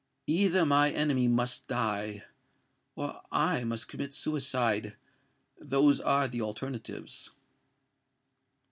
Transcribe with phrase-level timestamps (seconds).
[0.25, 4.95] Either my enemy must die—or I must commit suicide!
[5.59, 7.29] Those are the alternatives."